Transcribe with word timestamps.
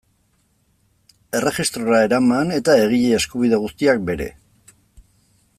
Erregistrora 1.41 2.01
eraman 2.07 2.55
eta 2.57 2.79
egile 2.87 3.15
eskubide 3.21 3.63
guztiak 3.67 4.05
bere. 4.13 4.31